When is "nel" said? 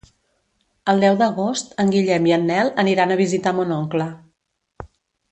2.51-2.71